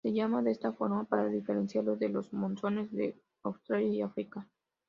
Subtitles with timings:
[0.03, 4.49] Se llama de esta forma para diferenciarlo de los monzones de Australia y África.